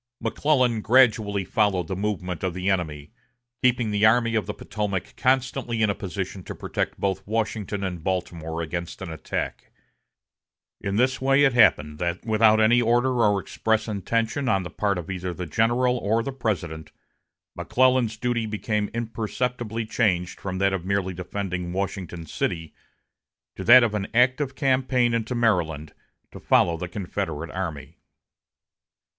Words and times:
McClellan 0.19 0.81
gradually 0.81 1.45
followed 1.45 1.85
the 1.87 1.95
movement 1.95 2.41
of 2.43 2.55
the 2.55 2.71
enemy, 2.71 3.11
keeping 3.61 3.91
the 3.91 4.03
Army 4.03 4.33
of 4.33 4.47
the 4.47 4.53
Potomac 4.55 5.15
constantly 5.15 5.83
in 5.83 5.91
a 5.91 5.93
position 5.93 6.41
to 6.43 6.55
protect 6.55 6.99
both 6.99 7.21
Washington 7.27 7.83
and 7.83 8.03
Baltimore 8.03 8.63
against 8.63 9.03
an 9.03 9.11
attack. 9.11 9.71
In 10.83 10.95
this 10.95 11.21
way 11.21 11.43
it 11.43 11.53
happened 11.53 11.99
that 11.99 12.25
without 12.25 12.59
any 12.59 12.81
order 12.81 13.21
or 13.21 13.39
express 13.39 13.87
intention 13.87 14.49
on 14.49 14.63
the 14.63 14.71
part 14.71 14.97
of 14.97 15.11
either 15.11 15.35
the 15.35 15.45
general 15.45 15.99
or 15.99 16.23
the 16.23 16.31
President, 16.31 16.91
McClellan's 17.55 18.17
duty 18.17 18.47
became 18.47 18.89
imperceptibly 18.95 19.85
changed 19.85 20.39
from 20.39 20.57
that 20.57 20.73
of 20.73 20.83
merely 20.83 21.13
defending 21.13 21.73
Washington 21.73 22.25
city 22.25 22.73
to 23.55 23.63
that 23.65 23.83
of 23.83 23.93
an 23.93 24.07
active 24.15 24.55
campaign 24.55 25.13
into 25.13 25.35
Maryland 25.35 25.93
to 26.31 26.39
follow 26.39 26.75
the 26.75 26.89
Confederate 26.89 27.51
army. 27.51 27.97